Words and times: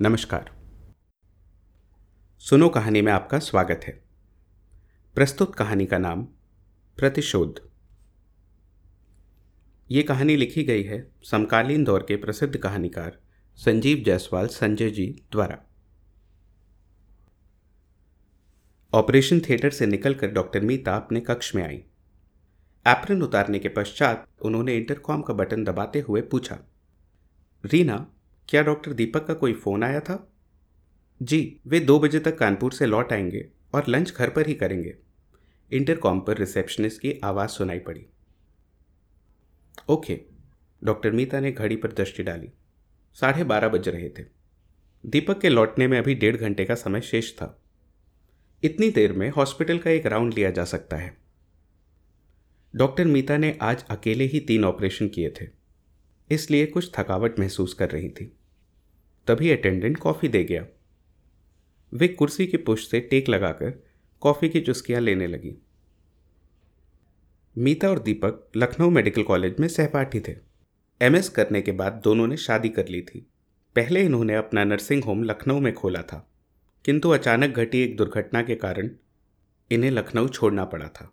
नमस्कार। 0.00 0.50
सुनो 2.42 2.68
कहानी 2.68 3.00
में 3.02 3.10
आपका 3.12 3.38
स्वागत 3.38 3.80
है। 3.84 3.92
प्रस्तुत 5.16 5.54
कहानी 5.54 5.86
का 5.86 5.98
नाम 5.98 6.22
प्रतिशोध। 6.98 7.60
ये 9.90 10.02
कहानी 10.02 10.36
लिखी 10.36 10.64
गई 10.64 10.82
है 10.82 11.00
समकालीन 11.22 11.84
दौर 11.84 12.04
के 12.08 12.16
प्रसिद्ध 12.16 12.56
कहानीकार 12.56 13.18
संजीव 13.58 14.02
जायसवाल 14.06 14.46
संजय 14.46 14.90
जी 14.90 15.06
द्वारा। 15.32 15.58
ऑपरेशन 18.92 19.40
थिएटर 19.40 19.70
से 19.70 19.86
निकलकर 19.86 20.30
डॉक्टर 20.30 20.60
मीता 20.60 20.96
अपने 20.96 21.20
कक्ष 21.20 21.54
में 21.54 21.62
आई। 21.64 21.76
एप्रन 22.86 23.22
उतारने 23.22 23.58
के 23.58 23.68
पश्चात 23.68 24.26
उन्होंने 24.40 24.76
इंटरकॉम 24.76 25.22
का 25.22 25.34
बटन 25.34 25.64
दबाते 25.64 26.00
हुए 26.00 26.20
पूछा, 26.22 26.58
रीना 27.64 28.06
क्या 28.48 28.62
डॉक्टर 28.62 28.92
दीपक 28.92 29.26
का 29.26 29.34
कोई 29.34 29.52
फ़ोन 29.52 29.82
आया 29.82 30.00
था? 30.00 30.32
जी, 31.22 31.60
वे 31.66 31.80
दो 31.80 31.98
बजे 31.98 32.20
तक 32.20 32.38
कानपुर 32.38 32.72
से 32.72 32.86
लौट 32.86 33.12
आएँगे 33.12 33.48
और 33.74 33.84
लंच 33.88 34.12
घर 34.12 34.30
पर 34.30 34.46
ही 34.46 34.54
करेंगे। 34.54 34.96
इंटरकॉम 35.72 36.20
पर 36.20 36.38
रिसेप्शनिस्ट 36.38 37.00
की 37.00 37.20
आवाज़ 37.24 37.50
सुनाई 37.50 37.78
पड़ी। 37.78 38.06
ओके, 39.88 40.20
डॉक्टर 40.84 41.10
मीता 41.10 41.40
ने 41.40 41.52
घड़ी 41.52 41.76
पर 41.76 41.92
दृष्टि 41.92 42.22
डाली। 42.22 42.48
साढ़े 43.14 43.44
बारह 43.44 43.68
बज 43.68 43.88
रहे 43.88 44.08
थे। 44.08 44.24
दीपक 45.06 45.40
के 45.40 45.48
लौटने 45.48 45.88
में 45.88 45.98
अभी 45.98 46.14
डेढ़ 46.14 46.36
घंटे 46.36 46.64
का 46.64 46.74
समय 46.74 47.00
शेष 47.00 47.32
था। 47.32 47.62
इतनी 48.64 48.90
देर 48.90 49.12
में 49.12 49.30
हॉस्पिटल 49.30 49.78
का 49.78 49.90
एक 49.90 50.06
राउंड 50.06 50.34
लिया 50.34 50.50
जा 50.50 50.64
सकता 50.64 50.96
है। 50.96 51.16
डॉक्टर 52.76 53.04
मीता 53.04 53.36
ने 53.36 53.58
आज 53.62 53.84
अकेले 53.90 54.24
ही 54.24 54.40
तीन 54.40 54.64
ऑपरेशन 54.64 55.08
किए 55.08 55.30
थे। 55.30 55.61
इसलिए 56.30 56.66
कुछ 56.66 56.90
थकावट 56.94 57.38
महसूस 57.38 57.74
कर 57.74 57.90
रही 57.90 58.08
थी। 58.10 58.32
तभी 59.26 59.50
अटेंडेंट 59.50 59.98
कॉफ़ी 59.98 60.28
दे 60.28 60.44
गया। 60.44 60.64
वे 61.92 62.08
कुर्सी 62.08 62.46
की 62.46 62.56
पुश 62.56 62.88
से 62.90 63.00
टेक 63.00 63.28
लगाकर 63.28 63.72
कॉफ़ी 64.22 64.48
की 64.48 64.60
चुस्कियाँ 64.60 65.00
लेने 65.00 65.26
लगी। 65.26 65.54
मीता 67.56 67.88
और 67.88 67.98
दीपक 67.98 68.50
लखनऊ 68.56 68.90
मेडिकल 68.90 69.22
कॉलेज 69.22 69.56
में 69.60 69.68
सहपाठी 69.68 70.20
थे। 70.20 70.34
एमएस 71.00 71.28
करने 71.28 71.62
के 71.62 71.72
बाद 71.72 72.00
दोनों 72.04 72.26
ने 72.26 72.36
शादी 72.36 72.68
कर 72.68 72.88
ली 72.88 73.02
थी। 73.02 73.26
पहले 73.76 74.02
इन्होंने 74.02 74.34
अपना 74.34 74.64
नर्सिंग 74.64 75.04
होम 75.04 75.22
लखनऊ 75.24 75.60
में 75.60 75.72
खोला 75.74 76.02
था, 76.02 76.28
किंतु 76.84 77.10
अचानक 77.10 77.56
घटी 77.56 77.82
एक 77.82 77.96
दुर्घटना 77.96 78.42
के 78.42 78.54
कारण 78.54 78.90
इन्हें 79.70 79.90
लखनऊ 79.90 80.28
छोड़ना 80.28 80.64
पड़ा 80.64 80.88
था। 80.88 81.12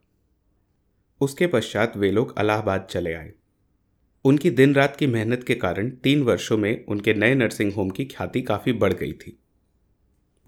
उसके 1.21 1.47
पश्चात 1.47 1.97
वे 1.97 2.11
लोग 2.11 2.38
अलाहाबाद 2.38 2.88
चले 2.89 3.13
आए। 3.13 3.31
उनकी 4.25 4.50
दिन 4.50 4.73
रात 4.75 4.95
की 4.95 5.08
मेहनत 5.08 5.44
के 5.44 5.56
कारण 5.56 5.89
तीन 5.89 6.23
वर्षों 6.23 6.58
में 6.58 6.86
उनके 6.86 7.14
नए 7.14 7.36
नर्सिंग 7.36 7.73
होम 7.73 7.89
की 7.89 8.06
ख्याति 8.06 8.42
काफ़ी 8.42 8.73
बढ़ 8.73 8.94
गई 8.94 9.14
थी। 9.14 9.38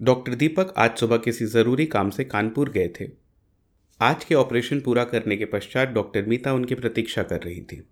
डॉक्टर 0.00 0.34
दीपक 0.34 0.74
आज 0.76 0.98
सुबह 0.98 1.16
किसी 1.16 1.46
ज़रूरी 1.46 1.86
काम 1.86 2.10
से 2.10 2.24
कानपुर 2.24 2.70
गए 2.70 2.88
थे। 3.00 3.08
आज 4.00 4.24
के 4.24 4.34
ऑपरेशन 4.34 4.80
पूरा 4.80 5.04
करने 5.04 5.36
के 5.36 5.44
पश्चात 5.44 5.88
डॉक्टर 5.88 6.26
मीता 6.26 6.52
उनकी 6.52 6.74
प्रतीक्षा 6.74 7.22
कर 7.22 7.42
रही 7.42 7.60
थी। 7.62 7.82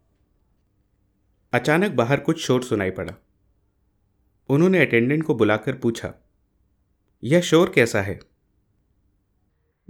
अचानक 1.53 1.93
बाहर 1.93 2.21
कुछ 2.21 2.41
शोर 2.41 2.63
सुनाई 2.63 2.91
पड़ा। 2.91 3.15
उन्होंने 4.51 4.79
अटेंडेंट 4.79 5.23
को 5.23 5.35
बुलाकर 5.35 5.75
पूछा, 5.75 6.15
यह 7.25 7.41
शोर 7.41 7.73
कैसा 7.75 8.03
है? 8.03 8.19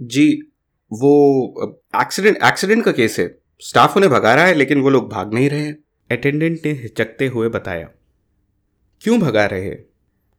जी, 0.01 0.33
वो, 0.91 1.81
एक्सीडेंट 2.01 2.37
एक्सीडेंट 2.43 2.85
का 2.85 2.91
केस 2.91 3.19
है। 3.19 3.39
स्टाफ 3.59 3.97
उन्हें 3.97 4.11
भगा 4.11 4.35
रहा 4.35 4.45
है, 4.45 4.53
लेकिन 4.53 4.81
वो 4.81 4.89
लोग 4.89 5.09
भाग 5.09 5.33
नहीं 5.33 5.49
रहे 5.49 5.59
हैं। 5.59 5.80
अटेंडेंट 6.11 6.59
ने 6.65 6.71
हिचकते 6.71 7.27
हुए 7.27 7.49
बताया, 7.49 7.89
क्यों 9.01 9.19
भगा 9.19 9.45
रहे 9.45 9.69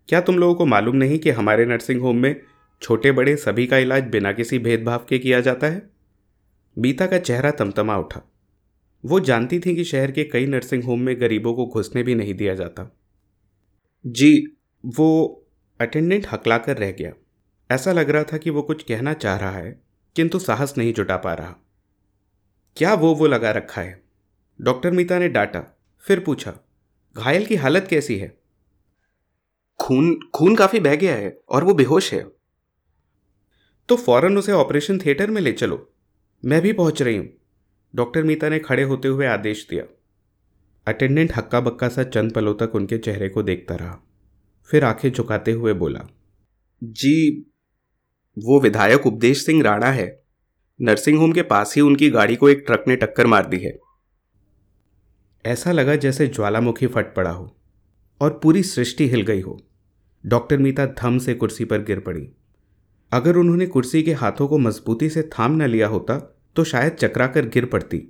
क्या 0.08 0.20
तुम 0.20 0.38
लोगों 0.38 0.54
को 0.54 0.66
मालूम 0.66 0.96
नहीं 0.96 1.18
कि 1.18 1.30
हमारे 1.30 1.64
नर्सिंग 1.66 2.00
होम 2.00 2.16
में 2.16 2.40
छोटे 2.82 3.12
बड़े 3.12 3.34
सभी 3.36 3.66
का 3.66 3.78
इलाज 3.78 4.04
बिना 4.04 4.32
किसी 4.32 4.58
भेदभाव 4.58 5.06
के 5.08 5.18
किया 5.18 5.40
जाता 5.40 5.66
है? 5.66 5.82
बीता 6.76 7.06
का 7.06 7.18
चेहरा 7.18 7.50
तमतमा 7.50 7.96
उठा। 7.96 8.20
वो 9.04 9.20
जानती 9.20 9.60
थी 9.60 9.74
कि 9.76 9.84
शहर 9.84 10.10
के 10.10 10.24
कई 10.24 10.46
नर्सिंग 10.46 10.84
होम 10.84 11.00
में 11.00 11.20
गरीबों 11.20 11.54
को 11.54 11.66
घुसने 11.66 12.02
भी 12.02 12.14
नहीं 12.14 12.34
दिया 12.34 12.54
जाता। 12.54 12.90
जी, 14.04 14.56
वो 14.84 15.46
अटेंडेंट 15.80 16.26
हकलाकर 16.32 16.76
रह 16.76 16.92
गया। 16.92 17.12
ऐसा 17.70 17.92
लग 17.92 18.10
रहा 18.10 18.22
था 18.22 18.36
कि 18.36 18.50
वो 18.50 18.62
कुछ 18.62 18.82
कहना 18.82 19.12
चाह 19.14 19.36
रहा 19.36 19.50
है, 19.50 19.80
किंतु 20.16 20.38
साहस 20.38 20.74
नहीं 20.78 20.92
जुटा 20.92 21.16
पा 21.16 21.34
रहा। 21.34 21.56
क्या 22.76 22.94
वो 22.94 23.14
वो 23.14 23.26
लगा 23.26 23.50
रखा 23.50 23.82
है? 23.82 24.00
डॉक्टर 24.60 24.90
मीता 24.90 25.18
ने 25.18 25.28
डांटा 25.28 25.60
फिर 26.04 26.20
पूछा 26.20 26.52
घायल 27.16 27.46
की 27.46 27.56
हालत 27.56 27.86
कैसी 27.90 28.18
है? 28.18 28.28
खून 29.80 30.14
खून 30.34 30.56
काफ़ी 30.56 30.80
बह 30.80 30.94
गया 30.96 31.14
है 31.14 31.36
और 31.48 31.64
वो 31.64 31.74
बेहोश 31.74 32.12
है। 32.14 32.22
तो 33.88 33.96
फ़ौरन 33.96 34.38
उसे 34.38 34.52
ऑपरेशन 34.52 34.98
थिएटर 34.98 35.30
में 35.30 35.40
ले 35.42 35.52
चलो। 35.52 35.88
मैं 36.42 36.60
भी 36.62 36.72
पहुँच 36.72 37.02
रही 37.02 37.16
हूँ 37.16 37.28
डॉक्टर 37.94 38.22
मीता 38.22 38.48
ने 38.48 38.58
खड़े 38.58 38.82
होते 38.82 39.08
हुए 39.08 39.26
आदेश 39.26 39.66
दिया। 39.70 39.84
अटेंडेंट 40.86 41.32
हक्का 41.36 41.60
बक्का 41.60 41.88
सा 41.88 42.04
चंद 42.04 42.32
पलों 42.32 42.54
तक 42.54 42.74
उनके 42.74 42.98
चेहरे 42.98 43.28
को 43.28 43.42
देखता 43.42 43.74
रहा 43.74 43.98
फिर 44.70 44.84
आँखें 44.84 45.10
झुकाते 45.12 45.52
हुए 45.52 45.72
बोला 45.74 46.08
जी 46.82 47.46
वो 48.36 48.60
विधायक 48.60 49.06
उपदेश 49.06 49.44
सिंह 49.46 49.62
राणा 49.62 49.90
है। 49.92 50.22
नर्सिंग 50.80 51.18
होम 51.18 51.32
के 51.32 51.42
पास 51.42 51.74
ही 51.76 51.80
उनकी 51.80 52.10
गाड़ी 52.10 52.36
को 52.36 52.48
एक 52.48 52.62
ट्रक 52.66 52.84
ने 52.88 52.96
टक्कर 52.96 53.26
मार 53.26 53.46
दी 53.46 53.58
है। 53.58 53.78
ऐसा 55.44 55.72
लगा 55.72 55.94
जैसे 55.96 56.26
ज्वालामुखी 56.26 56.86
फट 56.86 57.14
पड़ा 57.14 57.30
हो 57.30 57.56
और 58.20 58.38
पूरी 58.42 58.62
सृष्टि 58.62 59.08
हिल 59.08 59.22
गई 59.22 59.40
हो। 59.40 59.58
डॉक्टर 60.24 60.58
मीता 60.58 60.86
थम 60.94 61.18
से 61.18 61.34
कुर्सी 61.34 61.64
पर 61.64 61.82
गिर 61.82 62.00
पड़ी। 62.00 62.28
अगर 63.12 63.36
उन्होंने 63.36 63.66
कुर्सी 63.66 64.02
के 64.02 64.12
हाथों 64.12 64.48
को 64.48 64.58
मजबूती 64.58 65.08
से 65.08 65.22
थाम 65.22 65.56
न 65.56 65.66
लिया 65.66 65.86
होता 65.86 66.18
तो 66.56 66.64
शायद 66.64 66.92
चकरा 66.92 67.26
कर 67.26 67.48
गिर 67.48 67.66
पड़ती। 67.66 68.02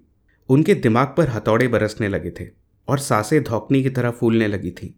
उनके 0.49 0.75
दिमाग 0.75 1.15
पर 1.17 1.29
हथौड़े 1.29 1.69
बरसने 1.69 2.09
लगे 2.09 2.31
थे 2.31 2.49
और 2.89 2.99
साँसें 2.99 3.43
धौकनी 3.45 3.83
की 3.83 3.91
तरह 3.91 4.11
फूलने 4.11 4.47
लगी 4.47 4.71
थी। 4.71 4.95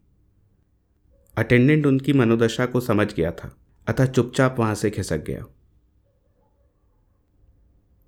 अटेंडेंट 1.37 1.87
उनकी 1.87 2.13
मनोदशा 2.13 2.67
को 2.67 2.81
समझ 2.81 3.13
गया 3.15 3.31
था, 3.31 3.57
अतः 3.87 4.07
चुपचाप 4.07 4.57
वहाँ 4.59 4.75
से 4.75 4.91
खिसक 4.91 5.25
गया। 5.25 5.45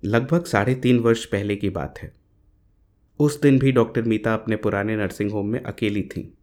लगभग 0.03 0.45
साढ़े 0.45 0.75
तीन 0.75 0.99
वर्ष 0.99 1.25
पहले 1.25 1.55
की 1.55 1.69
बात 1.69 1.99
है। 1.99 2.11
उस 3.19 3.41
दिन 3.41 3.59
भी 3.59 3.71
डॉक्टर 3.71 4.01
मीता 4.01 4.33
अपने 4.33 4.55
पुराने 4.55 4.95
नर्सिंग 4.95 5.31
होम 5.31 5.47
में 5.47 5.63
अकेली 5.63 6.01
थी। 6.01 6.37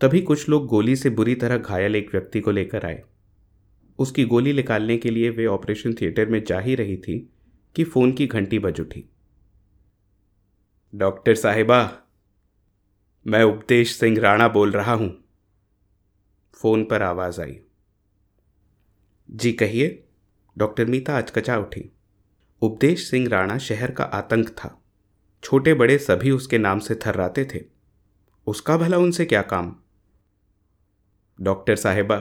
तभी 0.00 0.20
कुछ 0.20 0.48
लोग 0.48 0.66
गोली 0.66 0.96
से 0.96 1.10
बुरी 1.10 1.34
तरह 1.34 1.58
घायल 1.58 1.96
एक 1.96 2.08
व्यक्ति 2.12 2.40
को 2.40 2.50
लेकर 2.50 2.86
आए। 2.86 3.02
उसकी 3.98 4.24
गोली 4.24 4.52
निकालने 4.52 4.96
के 4.96 5.10
लिए 5.10 5.30
वे 5.30 5.46
ऑपरेशन 5.46 5.92
थिएटर 5.92 6.28
में 6.28 6.44
जा 6.44 6.58
ही 6.58 6.74
रही 6.74 6.96
थी 6.96 7.32
कि 7.76 7.84
फ़ोन 7.84 8.12
की 8.12 8.26
घंटी 8.26 8.58
बज 8.58 8.80
उठी। 8.80 9.10
डॉक्टर 10.94 11.34
साहिबा, 11.34 12.02
मैं 13.26 13.42
उपदेश 13.42 13.96
सिंह 13.96 14.20
राणा 14.20 14.48
बोल 14.48 14.70
रहा 14.70 14.92
हूँ। 14.92 15.24
फ़ोन 16.54 16.84
पर 16.84 17.02
आवाज़ 17.02 17.40
आई। 17.40 17.60
जी 19.30 19.52
कहिए, 19.52 20.04
डॉक्टर 20.58 20.84
मीता 20.84 21.18
अचकचा 21.18 21.58
उठी। 21.58 21.92
उपदेश 22.62 23.10
सिंह 23.10 23.28
राणा 23.28 23.58
शहर 23.58 23.90
का 23.90 24.04
आतंक 24.04 24.48
था। 24.48 24.81
छोटे 25.42 25.74
बड़े 25.74 25.98
सभी 25.98 26.30
उसके 26.30 26.58
नाम 26.58 26.78
से 26.78 26.94
थर्राते 26.96 27.44
थे। 27.44 27.60
उसका 28.46 28.76
भला 28.76 28.98
उनसे 28.98 29.24
क्या 29.24 29.42
काम? 29.42 29.74
डॉक्टर 31.38 31.76
साहेबा, 31.76 32.16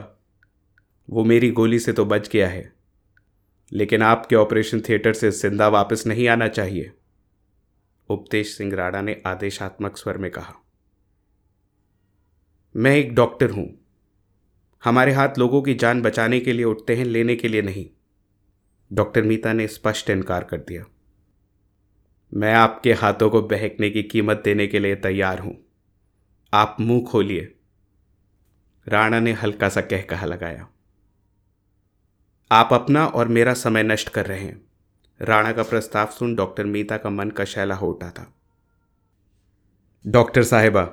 वो 1.09 1.24
मेरी 1.24 1.50
गोली 1.52 1.80
से 1.80 1.94
तो 1.94 2.06
बच 2.06 2.30
गया 2.30 2.48
है, 2.48 2.72
लेकिन 3.72 4.02
आपके 4.02 4.36
ऑपरेशन 4.36 4.82
थिएटर 4.82 5.14
से 5.14 5.32
ज़िंदा 5.32 5.68
वापस 5.68 6.06
नहीं 6.08 6.28
आना 6.28 6.48
चाहिए। 6.48 6.92
उपदेश 8.09 8.56
सिंह 8.58 8.74
राणा 8.76 9.02
ने 9.02 9.22
आदेशात्मक 9.26 9.98
स्वर 9.98 10.18
में 10.18 10.30
कहा। 10.32 10.53
मैं 12.76 12.96
एक 12.96 13.14
डॉक्टर 13.16 13.50
हूँ। 13.50 13.68
हमारे 14.84 15.12
हाथ 15.12 15.38
लोगों 15.38 15.62
की 15.62 15.74
जान 15.74 16.02
बचाने 16.02 16.40
के 16.40 16.53
लिए, 16.53 16.66
उठते 16.66 16.96
हैं, 16.96 17.06
लेने 17.06 17.35
के 17.35 17.47
लिए 17.47 17.62
नहीं। 17.62 17.85
डॉक्टर 18.91 19.24
मीता 19.24 19.53
ने 19.53 19.67
स्पष्ट 19.67 20.09
इनकार 20.09 20.44
कर 20.44 20.58
दिया। 20.58 20.84
मैं 22.33 22.53
आपके 22.53 22.93
हाथों 22.93 23.29
को 23.29 23.41
बहकने 23.41 23.89
की 23.89 24.03
कीमत 24.03 24.41
देने 24.45 24.67
के 24.67 24.79
लिए 24.79 24.95
तैयार 24.95 25.39
हूँ। 25.39 25.66
आप 26.53 26.78
मुँह 26.79 27.05
खोलिए। 27.11 27.55
राणा 28.87 29.19
ने 29.19 29.31
हल्का 29.31 29.69
सा 29.69 29.81
कह 29.81 30.01
कहा 30.01 30.25
लगाया। 30.25 30.67
आप 32.51 32.69
अपना 32.72 33.05
और 33.05 33.28
मेरा 33.28 33.53
समय 33.53 33.83
नष्ट 33.83 34.09
कर 34.09 34.25
रहे 34.25 34.39
हैं। 34.39 34.61
राणा 35.22 35.51
का 35.51 35.63
प्रस्ताव 35.63 36.07
सुन 36.07 36.35
डॉक्टर 36.35 36.66
मीता 36.66 36.97
का 36.97 37.09
मन 37.09 37.29
का 37.29 37.45
शैला 37.45 37.75
हो 37.75 37.87
उठा 37.87 38.09
था। 38.09 38.33
डॉक्टर 40.07 40.43
साहेबा, 40.43 40.83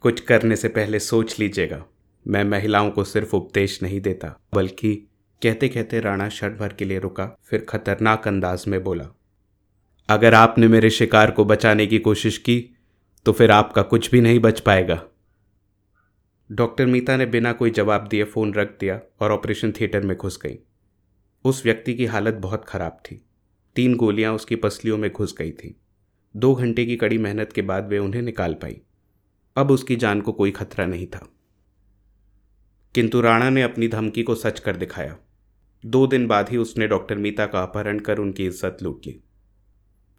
कुछ 0.00 0.20
करने 0.20 0.56
से 0.56 0.68
पहले 0.68 1.00
सोच 1.00 1.38
लीजिएगा। 1.38 1.84
मैं 2.26 2.44
महिलाओं 2.44 2.90
को 2.90 3.04
सिर्फ़ 3.04 3.36
उपदेश 3.36 3.82
नहीं 3.82 4.00
देता, 4.00 4.40
बल्कि 4.54 5.08
कहते 5.42 5.68
कहते 5.68 6.00
राणा 6.00 6.28
क्षण 6.28 6.56
भर 6.56 6.72
के 6.72 6.84
लिए 6.84 6.98
रुका, 6.98 7.38
फिर 7.44 7.66
खतरनाक 7.68 8.28
अंदाज 8.28 8.64
में 8.68 8.84
बोला 8.84 9.08
अगर 10.08 10.34
आपने 10.34 10.68
मेरे 10.68 10.90
शिकार 10.90 11.30
को 11.30 11.44
बचाने 11.44 11.86
की 11.86 11.98
कोशिश 11.98 12.38
की 12.38 12.58
तो 13.26 13.32
फिर 13.32 13.50
आपका 13.50 13.82
कुछ 13.82 14.10
भी 14.10 14.20
नहीं 14.20 14.38
बच 14.40 14.60
पाएगा। 14.60 15.00
डॉक्टर 16.50 16.86
मीता 16.86 17.16
ने 17.16 17.26
बिना 17.26 17.52
कोई 17.52 17.70
जवाब 17.70 18.06
दिए 18.08 18.24
फ़ोन 18.24 18.52
रख 18.54 18.76
दिया 18.80 19.00
और 19.20 19.32
ऑपरेशन 19.32 19.72
थिएटर 19.72 20.00
में 20.00 20.16
घुस 20.16 20.38
गई। 20.42 20.58
उस 21.44 21.64
व्यक्ति 21.64 21.94
की 21.94 22.06
हालत 22.06 22.34
बहुत 22.34 22.64
ख़राब 22.64 23.00
थी। 23.04 23.20
तीन 23.76 23.96
गोलियाँ 23.96 24.34
उसकी 24.34 24.56
पसलियों 24.56 24.98
में 24.98 25.10
घुस 25.12 25.34
गई 25.38 25.50
थी। 25.50 25.74
दो 26.34 26.54
घंटे 26.54 26.86
की 26.86 26.96
कड़ी 26.96 27.18
मेहनत 27.18 27.52
के 27.52 27.62
बाद 27.62 27.88
वे 27.88 27.98
उन्हें 27.98 28.22
निकाल 28.22 28.54
पाई। 28.54 28.80
अब 29.56 29.70
उसकी 29.70 29.96
जान 29.96 30.20
को 30.20 30.32
कोई 30.32 30.50
खतरा 30.50 30.86
नहीं 30.86 31.06
था। 31.06 31.28
किंतु 32.94 33.20
राणा 33.20 33.50
ने 33.50 33.62
अपनी 33.62 33.88
धमकी 33.88 34.22
को 34.22 34.34
सच 34.34 34.60
कर 34.60 34.76
दिखाया। 34.76 35.16
दो 35.84 36.06
दिन 36.06 36.26
बाद 36.26 36.50
ही 36.50 36.56
उसने 36.56 36.86
डॉक्टर 36.88 37.18
मीता 37.18 37.46
का 37.46 37.62
अपहरण 37.62 37.98
कर 37.98 38.18
उनकी 38.18 38.46
इज़्ज़त 38.46 38.82
लूट 38.82 39.06
ली। 39.06 39.20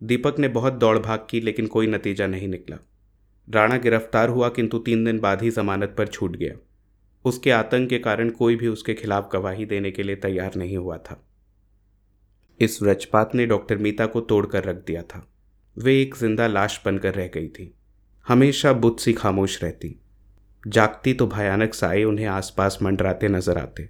दीपक 0.01 0.39
ने 0.39 0.47
बहुत 0.47 0.74
दौड़ 0.74 0.97
भाग 1.00 1.27
की, 1.30 1.39
लेकिन 1.42 1.68
कोई 1.68 1.88
नतीजा 1.88 2.27
नहीं 2.27 2.47
निकला। 2.47 2.77
राणा 3.47 3.77
गिरफ़्तार 3.77 4.30
हुआ, 4.30 4.50
किंतु 4.50 4.80
तीन 4.80 5.03
दिन 5.06 5.19
बाद 5.19 5.42
ही 5.42 5.50
जमानत 5.51 5.95
पर 5.97 6.07
छूट 6.07 6.36
गया। 6.36 6.56
उसके 7.25 7.51
आतंक 7.51 7.89
के 7.89 8.00
कारण 8.00 8.30
कोई 8.30 8.56
भी 8.56 8.68
उसके 8.68 8.94
खिलाफ 8.94 9.30
गवाही 9.33 9.65
देने 9.65 9.92
के 9.92 10.03
लिए 10.03 10.15
तैयार 10.15 10.56
नहीं 10.56 10.77
हुआ 10.77 10.97
था। 10.97 11.21
इस 12.59 12.81
व्रजपात 12.81 13.36
ने 13.36 13.45
डॉक्टर 13.45 13.77
मीता 13.77 14.06
को 14.06 14.21
तोड़कर 14.21 14.63
रख 14.63 14.75
दिया 14.75 15.01
था। 15.01 15.25
वे 15.77 16.01
एक 16.01 16.15
ज़िंदा 16.15 16.48
लाश 16.48 16.80
बनकर 16.86 17.13
रह 17.13 17.27
गई 17.27 17.48
थी। 17.48 17.74
हमेशा 18.25 18.74
बुद्ध 18.74 18.98
सी 19.00 19.13
खामोश 19.13 19.63
रहती। 19.63 19.95
जागती 20.63 21.13
तो 21.13 21.27
भयानक 21.27 21.74
साए 21.74 22.03
उन्हें 22.03 22.25
आसपास 22.25 22.77
मंडराते 22.81 23.27
नज़र 23.27 23.57
आते। 23.57 23.89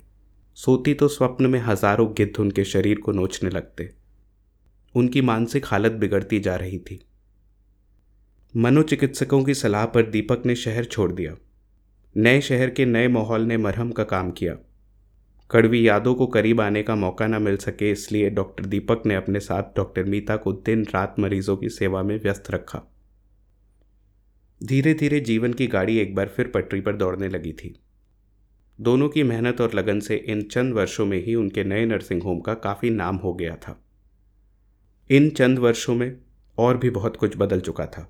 सोती 0.57 0.93
तो 0.93 1.07
स्वप्न 1.07 1.45
में 1.45 1.59
हज़ारों 1.59 2.07
गिद्ध 2.13 2.39
उनके 2.39 2.63
शरीर 2.63 2.99
को 2.99 3.11
नोचने 3.11 3.49
लगते। 3.49 3.89
उनकी 4.95 5.21
मानसिक 5.21 5.65
हालत 5.65 5.91
बिगड़ती 5.91 6.39
जा 6.39 6.55
रही 6.55 6.79
थी। 6.79 7.05
मनोचिकित्सकों 8.57 9.43
की 9.43 9.53
सलाह 9.53 9.85
पर 9.85 10.03
दीपक 10.03 10.43
ने 10.45 10.55
शहर 10.55 10.83
छोड़ 10.83 11.11
दिया। 11.11 11.35
नए 12.17 12.41
शहर 12.41 12.69
के 12.69 12.85
नए 12.85 13.07
माहौल 13.07 13.41
ने 13.41 13.57
मरहम 13.57 13.91
का 13.91 14.03
काम 14.03 14.31
किया। 14.31 14.55
कड़वी 15.51 15.87
यादों 15.87 16.15
को 16.15 16.27
करीब 16.27 16.61
आने 16.61 16.83
का 16.83 16.95
मौका 16.95 17.27
न 17.27 17.41
मिल 17.41 17.57
सके 17.57 17.91
इसलिए 17.91 18.29
डॉक्टर 18.29 18.65
दीपक 18.65 19.03
ने 19.05 19.15
अपने 19.15 19.39
साथ 19.39 19.63
डॉक्टर 19.63 20.03
मीता 20.03 20.37
को 20.37 20.53
दिन 20.53 20.83
रात 20.83 21.15
मरीजों 21.19 21.57
की 21.57 21.69
सेवा 21.69 22.03
में 22.03 22.19
व्यस्त 22.19 22.51
रखा। 22.51 22.81
धीरे 24.63 24.93
धीरे 24.93 25.19
जीवन 25.19 25.53
की 25.53 25.67
गाड़ी 25.67 25.97
एक 25.97 26.15
बार 26.15 26.27
फिर 26.27 26.47
पटरी 26.47 26.81
पर 26.81 26.95
दौड़ने 26.95 27.27
लगी 27.27 27.53
थी। 27.53 27.79
दोनों 28.81 29.09
की 29.09 29.23
मेहनत 29.23 29.61
और 29.61 29.73
लगन 29.73 29.99
से 29.99 30.15
इन 30.15 30.41
चंद 30.41 30.73
वर्षों 30.73 31.05
में 31.05 31.25
ही 31.25 31.35
उनके 31.35 31.63
नए 31.63 31.85
नर्सिंग 31.85 32.23
होम 32.23 32.39
का 32.39 32.53
काफ़ी 32.53 32.89
नाम 32.89 33.15
हो 33.15 33.33
गया 33.33 33.55
था। 33.55 33.84
इन 35.09 35.29
चंद 35.29 35.59
वर्षों 35.59 35.95
में 35.95 36.15
और 36.57 36.77
भी 36.77 36.89
बहुत 36.89 37.17
कुछ 37.17 37.35
बदल 37.37 37.59
चुका 37.59 37.85
था। 37.85 38.07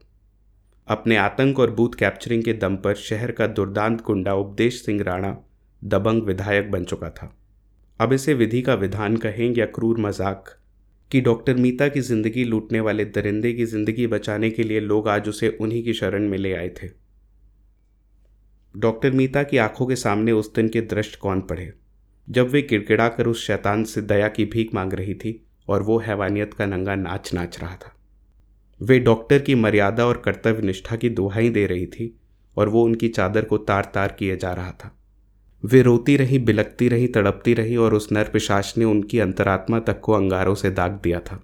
अपने 0.88 1.16
आतंक 1.18 1.60
और 1.60 1.72
बूथ 1.72 1.96
कैप्चरिंग 2.00 2.44
के 2.44 2.54
दम 2.54 2.76
पर 2.76 2.96
शहर 2.96 3.32
का 3.32 3.48
दुर्दांत 3.48 4.02
गुंडा 4.02 4.34
उपदेश 4.34 4.82
सिंह 4.86 5.02
राणा 5.04 5.36
दबंग 5.82 6.24
विधायक 6.24 6.72
बन 6.72 6.84
चुका 6.84 7.10
था। 7.10 7.36
अब 8.00 8.14
इसे 8.14 8.34
विधि 8.34 8.62
का 8.62 8.74
विधान 8.74 9.18
कहें 9.18 9.54
या 9.54 9.66
क्रूर 9.66 10.00
मज़ाक 10.00 10.50
कि 11.12 11.22
डॉक्टर 11.22 11.56
मीता 11.56 11.88
की 11.88 12.02
ज़िंदगी 12.02 12.44
लूटने 12.44 12.80
वाले 12.80 13.06
दरिंदे 13.06 13.54
की 13.54 13.66
ज़िंदगी 13.66 14.08
बचाने 14.08 14.50
के 14.50 14.64
लिए 14.64 14.80
लोग 14.80 15.08
आज 15.08 15.30
उसे 15.30 15.50
उन्हीं 15.62 15.84
की 15.84 15.94
शरण 15.94 16.28
में 16.30 16.38
ले 16.38 16.54
आए 16.54 16.70
थे। 16.70 16.90
डॉक्टर 18.76 19.12
मीता 19.12 19.44
की 19.44 19.58
आँखों 19.58 19.86
के 19.88 19.96
सामने 19.96 20.32
उस 20.32 20.54
दिन 20.54 20.70
के 20.70 20.82
दृश्य 20.84 21.18
कौन 21.22 21.42
पड़े 21.42 21.72
जब 22.28 22.50
वे 22.50 22.62
किड़किड़ा 22.62 23.08
कर 23.08 23.28
उस 23.28 23.46
शैतान 23.48 23.84
से 23.84 24.02
दया 24.04 24.28
की 24.28 24.46
भीख 24.46 24.74
मांग 24.74 24.94
रही 24.94 25.14
थी 25.16 25.42
और 25.68 25.84
वो 25.84 26.00
हैवानियत 26.00 26.54
का 26.54 26.66
नंगा 26.66 26.96
नाच 26.96 27.34
नाच 27.34 27.60
रहा 27.60 27.76
था। 27.76 27.96
वे 28.82 29.00
डॉक्टर 29.00 29.40
की 29.40 29.56
मर्यादा 29.56 30.06
और 30.06 30.18
कर्तव्य 30.18 30.62
निष्ठा 30.62 30.96
की 30.96 31.10
दुहाई 31.10 31.50
दे 31.50 31.66
रही 31.66 31.86
थी 31.86 32.20
और 32.58 32.70
वो 32.70 32.84
उनकी 32.84 33.08
चादर 33.08 33.46
को 33.46 33.58
तार 33.58 33.92
तार 33.94 34.16
किए 34.20 34.38
जा 34.38 34.54
रहा 34.54 34.72
था। 34.72 34.98
वे 35.66 35.82
रोती 35.82 36.18
रही 36.18 36.40
बिलकती 36.40 36.88
रही, 36.88 37.08
तड़पती 37.08 37.54
रही 37.54 37.76
और 37.76 37.94
उस 37.94 38.12
नर 38.12 38.24
पिशाच 38.24 38.74
ने 38.78 38.86
उनकी 38.86 39.20
अंतरात्मा 39.20 39.80
तक 39.80 40.00
को 40.00 40.14
अंगारों 40.14 40.56
से 40.56 40.72
दाग 40.72 40.92
दिया 41.04 41.20
था। 41.20 41.44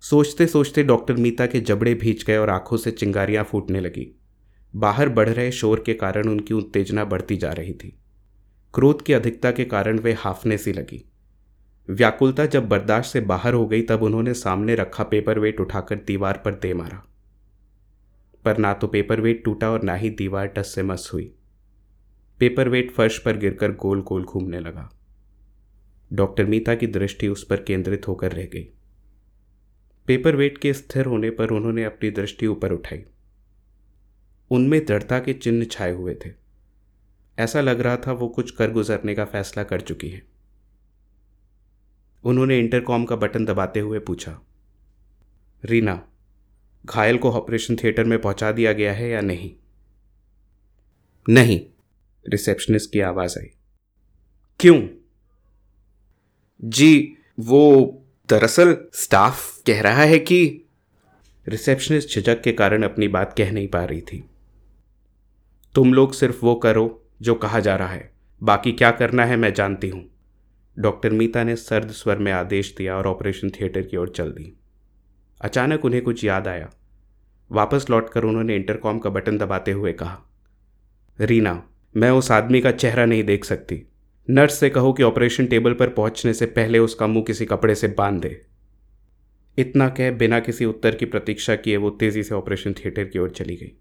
सोचते 0.00 0.46
सोचते 0.46 0.82
डॉक्टर 0.82 1.14
मीता 1.14 1.46
के 1.46 1.60
जबड़े 1.60 1.94
भींच 1.94 2.24
गए 2.24 2.36
और 2.36 2.50
आँखों 2.50 2.76
से 2.76 2.90
चिंगारियाँ 2.90 3.44
फूटने 3.44 3.80
लगी। 3.80 4.20
बाहर 4.76 5.08
बढ़ 5.08 5.28
रहे 5.28 5.52
शोर 5.52 5.82
के 5.86 5.94
कारण 5.94 6.28
उनकी 6.28 6.54
उत्तेजना 6.54 7.04
बढ़ती 7.04 7.36
जा 7.36 7.52
रही 7.52 7.72
थी। 7.72 7.98
क्रोध 8.74 9.02
की 9.02 9.12
अधिकता 9.12 9.50
के 9.50 9.64
कारण 9.64 9.98
वे 9.98 10.12
हाफने 10.12 10.58
सी 10.58 10.72
लगी। 10.72 11.11
व्याकुलता 11.90 12.46
जब 12.46 12.68
बर्दाश्त 12.68 13.12
से 13.12 13.20
बाहर 13.20 13.54
हो 13.54 13.66
गई, 13.66 13.82
तब 13.82 14.02
उन्होंने 14.02 14.34
सामने 14.34 14.74
रखा 14.74 15.04
पेपर 15.04 15.38
वेट 15.38 15.60
उठाकर 15.60 15.96
दीवार 15.96 16.42
पर 16.44 16.54
दे 16.54 16.74
मारा। 16.74 17.06
पर 18.44 18.58
ना 18.58 18.74
तो 18.74 18.86
पेपर 18.86 19.20
वेट 19.20 19.44
टूटा 19.44 19.70
और 19.70 19.82
ना 19.82 19.94
ही 19.94 20.10
दीवार 20.10 20.46
टस 20.46 20.74
से 20.74 20.82
मस 20.82 21.10
हुई। 21.12 21.34
पेपर 22.38 22.68
वेट 22.68 22.90
फर्श 22.90 23.18
पर 23.18 23.36
गिरकर 23.36 23.72
गोल 23.72 24.02
गोल 24.02 24.24
घूमने 24.24 24.60
लगा। 24.60 24.98
डॉक्टर 26.12 26.44
मीता 26.44 26.74
की 26.74 26.86
दृष्टि 26.86 27.28
उस 27.28 27.44
पर 27.44 27.56
केंद्रित 27.56 28.08
होकर 28.08 28.32
रह 28.32 28.44
गई। 28.44 28.64
पेपर 30.06 30.36
वेट 30.36 30.58
के 30.58 30.72
स्थिर 30.72 31.06
होने 31.06 31.30
पर 31.30 31.48
उन्होंने 31.48 31.84
अपनी 31.84 32.10
दृष्टि 32.10 32.46
ऊपर 32.46 32.72
उठाई। 32.72 33.04
उनमें 34.50 34.86
दृढ़ता 34.86 35.18
के 35.18 35.32
चिन्ह 35.32 35.64
छाए 35.64 35.92
हुए 35.92 36.14
थे। 36.14 36.30
ऐसा 37.38 37.60
लग 37.60 37.80
रहा 37.80 37.96
था 37.96 38.12
वो 38.12 38.28
कुछ 38.28 38.50
कर 38.50 38.70
गुजरने 38.70 39.14
का 39.14 39.24
फैसला 39.24 39.64
कर 39.64 39.80
चुकी 39.80 40.08
है। 40.08 40.31
उन्होंने 42.24 42.58
इंटरकॉम 42.58 43.04
का 43.04 43.16
बटन 43.16 43.44
दबाते 43.44 43.80
हुए 43.80 43.98
पूछा, 43.98 44.38
रीना, 45.64 46.08
घायल 46.84 47.18
को 47.18 47.32
ऑपरेशन 47.32 47.76
थिएटर 47.76 48.04
में 48.04 48.20
पहुँचा 48.20 48.52
दिया 48.52 48.72
गया 48.72 48.92
है 48.92 49.08
या 49.08 49.20
नहीं? 49.20 49.52
नहीं, 51.28 51.60
रिसेप्शनिस्ट 52.26 52.92
की 52.92 53.00
आवाज़ 53.00 53.38
आई। 53.38 53.50
क्यों? 54.60 54.88
जी, 56.64 57.16
वो 57.40 58.04
दरअसल 58.28 58.76
स्टाफ 58.94 59.62
कह 59.66 59.82
रहा 59.82 60.02
है 60.02 60.18
कि 60.18 60.68
रिसेप्शनिस्ट 61.48 62.14
झिझक 62.14 62.40
के 62.42 62.52
कारण 62.52 62.82
अपनी 62.82 63.08
बात 63.08 63.34
कह 63.38 63.52
नहीं 63.52 63.68
पा 63.68 63.84
रही 63.84 64.00
थी। 64.00 64.24
तुम 65.74 65.94
लोग 65.94 66.12
सिर्फ़ 66.12 66.44
वो 66.44 66.54
करो 66.54 67.04
जो 67.22 67.34
कहा 67.34 67.60
जा 67.60 67.76
रहा 67.76 67.88
है, 67.88 68.12
बाकी 68.42 68.72
क्या 68.72 68.90
करना 68.90 69.24
है 69.24 69.36
मैं 69.36 69.52
जानती 69.54 69.88
हूँ। 69.88 70.11
डॉक्टर 70.76 71.10
मीता 71.10 71.42
ने 71.44 71.56
सर्द 71.56 71.90
स्वर 71.90 72.18
में 72.18 72.30
आदेश 72.32 72.74
दिया 72.78 72.96
और 72.96 73.06
ऑपरेशन 73.06 73.50
थिएटर 73.50 73.82
की 73.82 73.96
ओर 73.96 74.08
चल 74.08 74.30
दी। 74.30 74.52
अचानक 75.40 75.84
उन्हें 75.84 76.02
कुछ 76.02 76.24
याद 76.24 76.48
आया। 76.48 76.70
वापस 77.50 77.86
लौटकर 77.90 78.24
उन्होंने 78.24 78.56
इंटरकॉम 78.56 78.98
का 78.98 79.10
बटन 79.10 79.38
दबाते 79.38 79.72
हुए 79.72 79.92
कहा, 79.92 80.18
रीना, 81.18 81.62
मैं 81.94 82.10
उस 82.10 82.30
आदमी 82.30 82.60
का 82.60 82.70
चेहरा 82.70 83.04
नहीं 83.04 83.24
देख 83.24 83.44
सकती। 83.44 83.82
नर्स 84.28 84.54
से 84.54 84.70
कहो 84.70 84.92
कि 84.92 85.02
ऑपरेशन 85.02 85.46
टेबल 85.46 85.74
पर 85.74 85.88
पहुँचने 85.88 86.34
से 86.34 86.46
पहले 86.46 86.78
उसका 86.78 87.06
मुँह 87.06 87.24
किसी 87.24 87.46
कपड़े 87.46 87.74
से 87.74 87.88
बाँध 87.88 88.20
दे। 88.22 88.40
इतना 89.58 89.88
कह 89.88 90.10
बिना 90.10 90.40
किसी 90.40 90.64
उत्तर 90.64 90.94
की 90.94 91.04
प्रतीक्षा 91.04 91.56
किए 91.56 91.76
वो 91.76 91.90
तेज़ी 91.90 92.22
से 92.22 92.34
ऑपरेशन 92.34 92.72
थिएटर 92.72 93.04
की 93.04 93.18
ओर 93.18 93.30
चली 93.30 93.56
गई। 93.56 93.72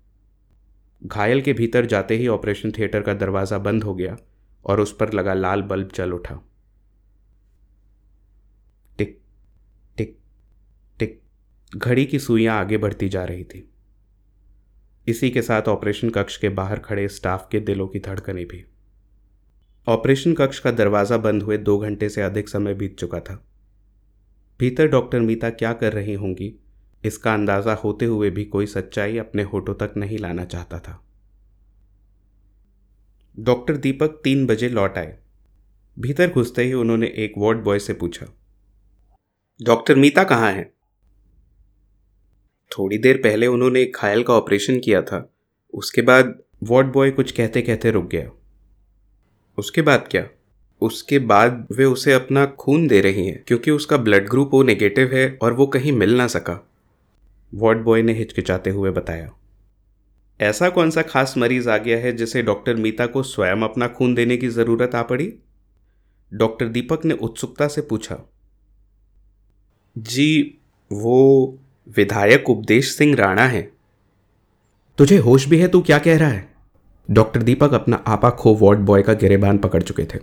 घायल 1.01 1.41
के 1.41 1.53
भीतर 1.53 1.85
जाते 1.85 2.15
ही 2.15 2.27
ऑपरेशन 2.27 2.71
थिएटर 2.71 3.01
का 3.01 3.13
दरवाज़ा 3.13 3.57
बंद 3.57 3.83
हो 3.83 3.95
गया 3.95 4.17
और 4.65 4.79
उस 4.79 4.95
पर 4.95 5.13
लगा 5.13 5.33
लाल 5.33 5.61
बल्ब 5.61 5.91
जल 5.95 6.11
उठा 6.11 6.39
टिक 8.97 9.19
टिक 9.97 10.17
टिक 10.99 11.21
घड़ी 11.71 12.05
की 12.05 12.19
सुइयाँ 12.19 12.59
आगे 12.59 12.77
बढ़ती 12.77 13.09
जा 13.09 13.23
रही 13.25 13.43
थी। 13.43 13.67
इसी 15.07 15.29
के 15.29 15.41
साथ 15.41 15.67
ऑपरेशन 15.67 16.09
कक्ष 16.09 16.37
के 16.37 16.49
बाहर 16.51 16.79
खड़े 16.79 17.07
स्टाफ 17.09 17.47
के 17.51 17.59
दिलों 17.59 17.87
की 17.87 17.99
धड़कनें 17.99 18.45
भी। 18.47 18.63
ऑपरेशन 19.87 20.33
कक्ष 20.33 20.59
का 20.59 20.71
दरवाज़ा 20.71 21.17
बंद 21.17 21.43
हुए 21.43 21.57
दो 21.59 21.77
घंटे 21.79 22.09
से 22.09 22.21
अधिक 22.21 22.49
समय 22.49 22.73
बीत 22.73 22.97
चुका 22.99 23.19
था। 23.19 23.35
भीतर 24.59 24.87
डॉक्टर 24.87 25.19
मीता 25.19 25.49
क्या 25.51 25.71
कर 25.73 25.93
रही 25.93 26.13
होंगी, 26.13 26.53
इसका 27.03 27.33
अंदाज़ा 27.33 27.73
होते 27.73 28.05
हुए 28.05 28.29
भी 28.29 28.45
कोई 28.45 28.65
सच्चाई 28.67 29.17
अपने 29.17 29.43
होठों 29.43 29.73
तक 29.75 29.93
नहीं 29.97 30.17
लाना 30.17 30.45
चाहता 30.45 30.79
था। 30.79 31.01
डॉक्टर 33.37 33.77
दीपक 33.77 34.19
तीन 34.23 34.45
बजे 34.47 34.69
लौट 34.69 34.97
आए। 34.97 35.17
भीतर 35.97 36.29
घुसते 36.29 36.63
ही 36.63 36.73
उन्होंने 36.73 37.07
एक 37.17 37.33
वार्ड 37.37 37.63
बॉय 37.63 37.79
से 37.79 37.93
पूछा, 37.93 38.25
डॉक्टर 39.59 39.95
मीता 39.95 40.23
कहाँ 40.25 40.51
है? 40.51 40.71
थोड़ी 42.71 42.97
देर 42.97 43.17
पहले 43.17 43.47
उन्होंने 43.47 43.85
घायल 43.85 44.23
का 44.23 44.33
ऑपरेशन 44.33 44.79
किया 44.79 45.01
था। 45.01 45.27
उसके 45.73 46.01
बाद 46.01 46.35
वार्ड 46.63 46.91
बॉय 46.93 47.11
कुछ 47.11 47.31
कहते 47.31 47.61
कहते 47.61 47.91
रुक 47.91 48.09
गया। 48.09 48.29
उसके 49.57 49.81
बाद 49.81 50.07
क्या? 50.11 50.27
उसके 50.81 51.19
बाद 51.19 51.67
वे 51.71 51.85
उसे 51.85 52.13
अपना 52.13 52.45
खून 52.45 52.87
दे 52.87 53.01
रही 53.01 53.25
हैं, 53.25 53.43
क्योंकि 53.47 53.71
उसका 53.71 53.97
ब्लड 53.97 54.29
ग्रुप 54.29 54.53
वो 54.53 54.61
नेगेटिव 54.63 55.13
है 55.13 55.37
और 55.41 55.53
वो 55.53 55.67
कहीं 55.67 55.91
मिल 55.91 56.15
ना 56.17 56.27
सका। 56.27 56.59
वार्ड 57.53 57.79
बॉय 57.79 58.01
ने 58.01 58.13
हिचकिचाते 58.13 58.69
हुए 58.69 58.91
बताया, 58.91 59.31
ऐसा 60.39 60.69
कौन 60.69 60.89
सा 60.91 61.01
खास 61.01 61.33
मरीज़ 61.37 61.69
आ 61.69 61.77
गया 61.77 61.97
है 61.97 62.11
जिसे 62.11 62.41
डॉक्टर 62.41 62.75
मीता 62.75 63.05
को 63.05 63.23
स्वयं 63.23 63.61
अपना 63.61 63.87
खून 63.87 64.13
देने 64.15 64.37
की 64.37 64.47
ज़रूरत 64.49 64.95
आ 64.95 65.01
पड़ी? 65.03 65.33
डॉक्टर 66.31 66.67
दीपक 66.67 67.05
ने 67.05 67.13
उत्सुकता 67.13 67.67
से 67.67 67.81
पूछा, 67.81 68.17
जी, 69.95 70.59
वो 70.91 71.59
विधायक 71.97 72.49
उपदेश 72.49 72.95
सिंह 72.95 73.15
राणा 73.15 73.45
है। 73.45 73.61
तुझे 74.97 75.17
होश 75.17 75.47
भी 75.47 75.57
है 75.57 75.67
तू 75.67 75.81
क्या 75.81 75.97
कह 75.99 76.17
रहा 76.17 76.29
है? 76.29 76.49
डॉक्टर 77.09 77.41
दीपक 77.41 77.73
अपना 77.73 78.03
आपा 78.07 78.29
खो 78.29 78.53
वार्ड 78.55 78.79
बॉय 78.79 79.01
का 79.01 79.13
गिरेबान 79.13 79.57
पकड़ 79.57 79.81
चुके 79.83 80.03
थे। 80.05 80.19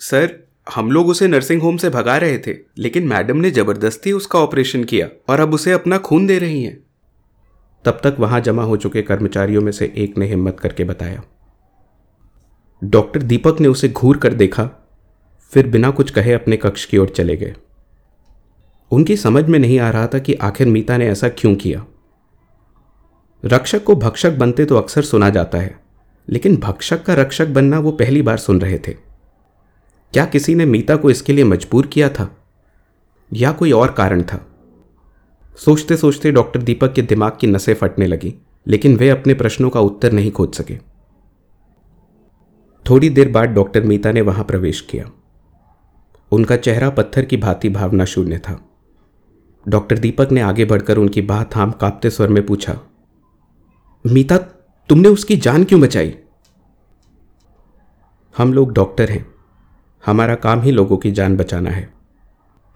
सर 0.00 0.38
हम 0.74 0.90
लोग 0.92 1.08
उसे 1.08 1.28
नर्सिंग 1.28 1.62
होम 1.62 1.76
से 1.76 1.90
भगा 1.90 2.16
रहे 2.16 2.38
थे 2.38 2.54
लेकिन 2.78 3.06
मैडम 3.06 3.36
ने 3.36 3.50
ज़बरदस्ती 3.50 4.12
उसका 4.12 4.38
ऑपरेशन 4.38 4.84
किया 4.84 5.08
और 5.28 5.40
अब 5.40 5.54
उसे 5.54 5.72
अपना 5.72 5.98
खून 5.98 6.26
दे 6.26 6.38
रही 6.38 6.62
हैं। 6.64 6.78
तब 7.84 8.00
तक 8.04 8.16
वहाँ 8.18 8.40
जमा 8.40 8.62
हो 8.62 8.76
चुके 8.76 9.02
कर्मचारियों 9.02 9.62
में 9.62 9.72
से 9.72 9.92
एक 9.96 10.18
ने 10.18 10.26
हिम्मत 10.26 10.60
करके 10.60 10.84
बताया। 10.84 11.22
डॉक्टर 12.82 13.22
दीपक 13.22 13.60
ने 13.60 13.68
उसे 13.68 13.88
घूर 13.88 14.16
कर 14.16 14.34
देखा 14.34 14.68
फिर 15.52 15.66
बिना 15.66 15.90
कुछ 15.90 16.10
कहे 16.10 16.32
अपने 16.32 16.56
कक्ष 16.56 16.84
की 16.84 16.98
ओर 16.98 17.08
चले 17.08 17.36
गए। 17.36 17.54
उनकी 18.92 19.16
समझ 19.16 19.44
में 19.44 19.58
नहीं 19.58 19.78
आ 19.78 19.90
रहा 19.90 20.06
था 20.06 20.18
कि 20.18 20.34
आखिर 20.34 20.68
मीता 20.68 20.96
ने 20.96 21.08
ऐसा 21.08 21.28
क्यों 21.28 21.54
किया। 21.54 21.84
रक्षक 23.44 23.84
को 23.84 23.94
भक्षक 23.94 24.32
बनते 24.32 24.64
तो 24.64 24.76
अक्सर 24.76 25.02
सुना 25.02 25.30
जाता 25.30 25.58
है, 25.58 25.80
लेकिन 26.28 26.56
भक्षक 26.56 27.04
का 27.04 27.14
रक्षक 27.14 27.48
बनना 27.48 27.78
वो 27.78 27.92
पहली 27.92 28.22
बार 28.22 28.38
सुन 28.38 28.60
रहे 28.60 28.78
थे। 28.78 28.92
क्या 30.12 30.24
किसी 30.24 30.54
ने 30.54 30.66
मीता 30.66 30.96
को 30.96 31.10
इसके 31.10 31.32
लिए 31.32 31.44
मजबूर 31.44 31.86
किया 31.86 32.08
था? 32.08 32.36
या 33.32 33.52
कोई 33.52 33.72
और 33.72 33.92
कारण 33.92 34.22
था? 34.22 34.46
सोचते 35.56 35.96
सोचते 35.96 36.32
डॉक्टर 36.32 36.62
दीपक 36.62 36.92
के 36.92 37.02
दिमाग 37.02 37.36
की 37.40 37.46
नसें 37.46 37.74
फटने 37.74 38.06
लगी, 38.06 38.34
लेकिन 38.66 38.96
वे 38.96 39.10
अपने 39.10 39.34
प्रश्नों 39.34 39.70
का 39.70 39.80
उत्तर 39.80 40.12
नहीं 40.12 40.32
खोज 40.32 40.54
सके। 40.54 40.78
थोड़ी 42.90 43.10
देर 43.10 43.28
बाद 43.28 43.48
डॉक्टर 43.48 43.82
मीता 43.82 44.12
ने 44.12 44.20
वहाँ 44.20 44.44
प्रवेश 44.44 44.80
किया। 44.80 45.10
उनका 46.32 46.56
चेहरा 46.56 46.90
पत्थर 46.90 47.24
की 47.24 47.36
भांति 47.36 47.68
भावना 47.68 48.04
शून्य 48.04 48.38
था। 48.38 48.69
डॉक्टर 49.68 49.98
दीपक 49.98 50.32
ने 50.32 50.40
आगे 50.40 50.64
बढ़कर 50.64 50.98
उनकी 50.98 51.22
बाह 51.22 51.44
थाम 51.44 51.70
कांपते 51.70 52.10
स्वर 52.10 52.28
में 52.28 52.46
पूछा, 52.46 52.78
मीता, 54.06 54.36
तुमने 54.88 55.08
उसकी 55.08 55.36
जान 55.36 55.64
क्यों 55.64 55.80
बचाई? 55.80 56.14
हम 58.38 58.52
लोग 58.52 58.72
डॉक्टर 58.72 59.10
हैं। 59.10 59.26
हमारा 60.06 60.34
काम 60.34 60.60
ही 60.60 60.70
लोगों 60.70 60.96
की 60.96 61.10
जान 61.10 61.36
बचाना 61.36 61.70
है। 61.70 61.92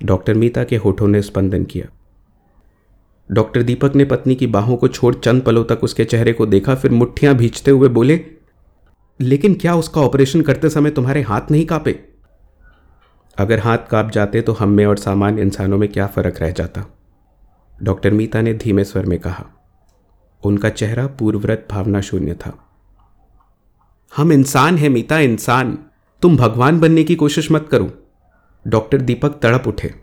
डॉक्टर 0.05 0.35
मीता 0.35 0.65
के 0.65 0.77
होठों 0.77 1.09
ने 1.09 1.23
स्पंदन 1.23 1.65
किया। 1.65 1.87
डॉक्टर 3.31 3.63
दीपक 3.63 3.95
ने 3.97 4.05
पत्नी 4.05 4.35
की 4.35 4.47
बाहों 4.47 4.77
को 4.77 4.89
छोड़ 4.89 5.15
चंद 5.15 5.43
पलों 5.43 5.65
तक 5.65 5.85
उसके 5.85 6.05
चेहरे 6.05 6.33
को 6.33 6.47
देखा, 6.47 6.75
फिर 6.75 6.91
मुठ्ठियाँ 6.91 7.35
भींचते 7.35 7.71
हुए 7.71 7.89
बोले, 7.89 8.21
लेकिन 9.21 9.55
क्या 9.55 9.75
उसका 9.75 10.01
ऑपरेशन 10.01 10.43
करते 10.43 10.71
समय 10.71 10.91
तुम्हारे 10.91 11.23
हाथ 11.23 11.51
नहीं 11.51 11.67
कांपे? 11.67 12.14
अगर 13.39 13.59
हाथ 13.59 13.79
काँप 13.91 14.11
जाते 14.11 14.41
तो 14.41 14.53
हम 14.53 14.69
में 14.69 14.87
और 14.87 14.97
सामान्य 14.97 15.43
इंसानों 15.43 15.79
में 15.79 15.89
क्या 15.89 16.07
फ़र्क 16.07 16.41
रह 16.41 16.51
जाता? 16.51 16.85
डॉक्टर 17.83 18.11
मीता 18.11 18.41
ने 18.41 18.55
धीमे 18.55 18.85
स्वर 18.85 19.07
में 19.07 19.19
कहा, 19.19 19.47
उनका 20.45 20.69
चेहरा 20.69 21.07
पूर्वव्रत 21.07 21.69
भावना 21.71 22.01
शून्य 22.01 22.35
था। 22.35 22.69
हम 24.17 24.33
इंसान 24.33 24.79
हैं 24.79 24.89
मीता, 24.89 25.19
इंसान। 25.19 25.79
तुम 26.23 26.37
भगवान 26.37 26.81
बनने 26.81 27.05
की 27.05 27.15
कोशिश 27.15 27.51
मत 27.53 27.69
करो। 27.71 27.93
डॉक्टर 28.67 29.01
दीपक 29.01 29.41
तड़प 29.43 29.65
उठे। 29.67 29.95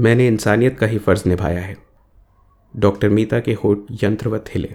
मैंने 0.00 0.26
इंसानियत 0.26 0.78
का 0.78 0.86
ही 0.86 0.98
फ़र्ज़ 0.98 1.28
निभाया 1.28 1.60
है। 1.60 1.76
डॉक्टर 2.76 3.08
मीता 3.08 3.40
के 3.40 3.52
होठ 3.52 3.78
यंत्रवत 4.04 4.44
हिले। 4.54 4.74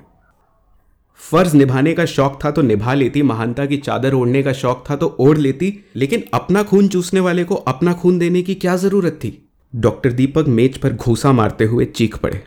फ़र्ज़ 1.20 1.56
निभाने 1.58 1.94
का 1.94 2.06
शौक 2.06 2.40
था 2.46 2.50
तो 2.52 2.62
निभा 2.62 2.94
लेती, 2.94 3.22
महानता 3.22 3.66
की 3.66 3.78
चादर 3.78 4.14
ओढ़ने 4.14 4.42
का 4.44 4.54
शौक 4.54 4.84
था 4.90 4.96
तो 4.96 5.16
ओढ़ 5.20 5.38
लेती, 5.38 5.74
लेकिन 5.96 6.24
अपना 6.34 6.64
खून 6.64 6.88
चूसने 6.88 7.20
वाले 7.20 7.44
को 7.44 7.56
अपना 7.56 7.94
खून 7.94 8.20
देने 8.20 8.42
की 8.42 8.56
क्या 8.56 8.76
ज़रूरत 8.76 9.14
थी? 9.14 9.50
डॉक्टर 9.74 10.12
दीपक 10.12 10.48
मेज 10.48 10.78
पर 10.78 10.94
घूसा 10.94 11.32
मारते 11.32 11.66
हुए 11.66 11.86
चीख 11.86 12.18
पड़े। 12.18 12.42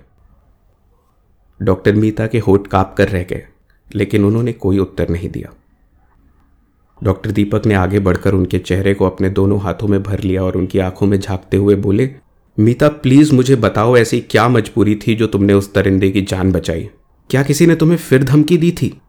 डॉक्टर 1.60 1.94
मीता 1.94 2.26
के 2.26 2.38
होठ 2.38 2.66
काप 2.66 2.94
कर 2.98 3.08
रह 3.08 3.22
गए, 3.22 3.42
लेकिन 3.94 4.24
उन्होंने 4.24 4.52
कोई 4.52 4.78
उत्तर 4.78 5.08
नहीं 5.08 5.28
दिया। 5.28 5.52
डॉक्टर 7.00 7.30
दीपक 7.30 7.66
ने 7.66 7.74
आगे 7.74 7.98
बढ़कर 8.00 8.34
उनके 8.34 8.58
चेहरे 8.58 8.94
को 8.94 9.06
अपने 9.06 9.30
दोनों 9.30 9.60
हाथों 9.60 9.88
में 9.88 10.02
भर 10.02 10.20
लिया 10.20 10.42
और 10.42 10.56
उनकी 10.56 10.78
आँखों 10.78 11.06
में 11.06 11.18
झांकते 11.20 11.56
हुए 11.56 11.74
बोले, 11.74 12.10
मीता, 12.58 12.88
प्लीज़ 12.88 13.34
मुझे 13.34 13.56
बताओ 13.56 13.96
ऐसी 13.96 14.20
क्या 14.20 14.48
मजबूरी 14.48 14.94
थी 14.96 15.14
जो 15.14 15.26
तुमने 15.26 15.52
उस 15.52 15.72
दरिंदे 15.74 16.10
की 16.10 16.22
जान 16.22 16.52
बचाई? 16.52 16.88
क्या 17.30 17.42
किसी 17.42 17.66
ने 17.66 17.74
तुम्हें 17.74 17.98
फिर 17.98 18.24
धमकी 18.24 18.56
दी 18.58 18.72
थी? 18.72 19.00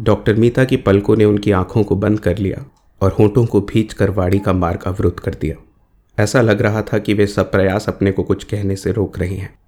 डॉक्टर 0.00 0.34
मीता 0.34 0.64
की 0.64 0.76
पलकों 0.76 1.16
ने 1.16 1.24
उनकी 1.24 1.50
आँखों 1.50 1.84
को 1.84 1.96
बंद 1.96 2.20
कर 2.20 2.38
लिया 2.38 2.64
और 3.00 3.12
होठों 3.12 3.46
को 3.46 3.60
भींच 3.60 3.92
कर 3.92 4.10
वाड़ी 4.10 4.38
का 4.38 4.52
मार्ग 4.52 4.82
अवरुद्ध 4.82 5.20
कर 5.20 5.34
दिया। 5.34 5.64
ऐसा 6.22 6.40
लग 6.40 6.60
रहा 6.60 6.82
था 6.82 6.98
कि 6.98 7.14
वे 7.14 7.26
सब 7.26 7.52
प्रयास 7.52 7.88
अपने 7.88 8.12
को 8.12 8.22
कुछ 8.22 8.44
कहने 8.44 8.76
से 8.76 8.92
रोक 8.92 9.18
रही 9.18 9.36
हैं। 9.36 9.58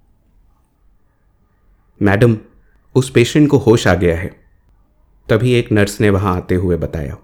मैडम, 2.03 2.37
उस 2.95 3.11
पेशेंट 3.11 3.51
को 3.51 3.59
होश 3.59 3.87
आ 3.87 3.95
गया 3.95 4.17
है। 4.17 4.37
तभी 5.29 5.53
एक 5.53 5.73
नर्स 5.73 6.01
ने 6.01 6.11
वहाँ 6.11 6.37
आते 6.37 6.55
हुए 6.55 6.77
बताया। 6.77 7.17